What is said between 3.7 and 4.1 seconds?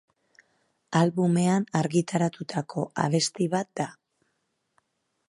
da.